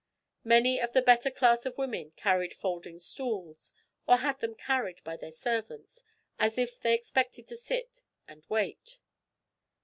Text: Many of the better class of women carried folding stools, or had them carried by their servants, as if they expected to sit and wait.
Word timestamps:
Many 0.43 0.81
of 0.81 0.93
the 0.93 1.01
better 1.03 1.29
class 1.29 1.63
of 1.67 1.77
women 1.77 2.09
carried 2.15 2.55
folding 2.55 2.97
stools, 2.97 3.71
or 4.07 4.17
had 4.17 4.39
them 4.39 4.55
carried 4.55 5.03
by 5.03 5.15
their 5.15 5.31
servants, 5.31 6.03
as 6.39 6.57
if 6.57 6.79
they 6.79 6.95
expected 6.95 7.45
to 7.49 7.55
sit 7.55 8.01
and 8.27 8.43
wait. 8.49 8.97